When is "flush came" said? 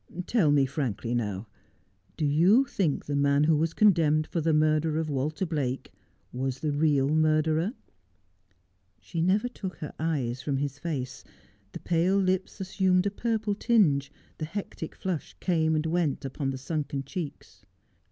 14.95-15.75